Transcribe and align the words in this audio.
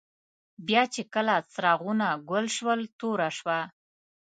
بیا 0.67 0.83
چي 0.93 1.01
کله 1.13 1.35
څراغونه 1.51 2.07
ګل 2.29 2.45
شول، 2.55 2.81
توره 2.99 3.29
شوه. 3.37 3.59